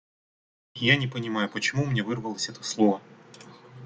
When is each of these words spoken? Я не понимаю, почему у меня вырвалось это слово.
Я 0.83 0.95
не 0.97 1.05
понимаю, 1.07 1.47
почему 1.47 1.83
у 1.83 1.85
меня 1.85 2.03
вырвалось 2.03 2.49
это 2.49 2.63
слово. 2.63 2.99